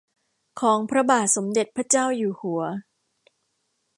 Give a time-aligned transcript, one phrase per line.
[0.61, 2.61] ของพระบาทสมเด็จพระเจ้าอยู่หัว